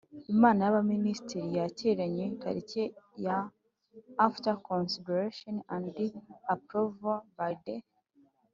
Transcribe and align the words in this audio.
Inama 0.33 0.59
y 0.65 0.67
Abaminisitiri 0.71 1.47
yateranye 1.59 2.25
tariki 2.41 2.83
ya 3.25 3.37
After 4.27 4.53
consideration 4.71 5.55
and 5.73 5.85
approval 6.55 7.17
by 7.37 7.51
the 7.63 7.75